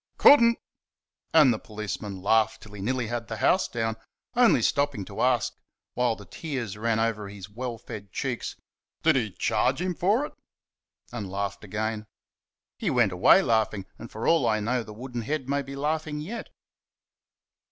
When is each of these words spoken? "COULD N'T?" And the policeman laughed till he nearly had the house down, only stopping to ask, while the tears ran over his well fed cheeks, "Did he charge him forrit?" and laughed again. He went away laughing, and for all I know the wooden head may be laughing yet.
"COULD 0.17 0.39
N'T?" 0.41 0.57
And 1.31 1.53
the 1.53 1.59
policeman 1.59 2.23
laughed 2.23 2.63
till 2.63 2.71
he 2.73 2.81
nearly 2.81 3.05
had 3.05 3.27
the 3.27 3.37
house 3.37 3.67
down, 3.67 3.97
only 4.35 4.63
stopping 4.63 5.05
to 5.05 5.21
ask, 5.21 5.53
while 5.93 6.15
the 6.15 6.25
tears 6.25 6.75
ran 6.75 6.99
over 6.99 7.29
his 7.29 7.51
well 7.51 7.77
fed 7.77 8.11
cheeks, 8.11 8.55
"Did 9.03 9.15
he 9.15 9.29
charge 9.31 9.79
him 9.79 9.93
forrit?" 9.93 10.33
and 11.11 11.29
laughed 11.29 11.63
again. 11.63 12.07
He 12.79 12.89
went 12.89 13.11
away 13.11 13.43
laughing, 13.43 13.85
and 13.99 14.09
for 14.11 14.27
all 14.27 14.47
I 14.49 14.59
know 14.59 14.81
the 14.81 14.91
wooden 14.91 15.21
head 15.21 15.47
may 15.47 15.61
be 15.61 15.75
laughing 15.75 16.19
yet. 16.19 16.49